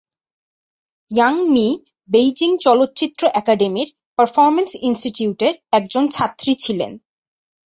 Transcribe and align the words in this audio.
Young 1.11 1.35
Mi 1.53 1.67
Beijing 2.09 2.51
চলচ্চিত্র 2.57 3.21
একাডেমীর 3.33 3.89
performance 4.17 4.71
ইন্সটিটিউটের 4.81 5.53
একজন 5.71 6.03
ছাত্রী 6.07 6.51
ছিলেন। 6.63 6.91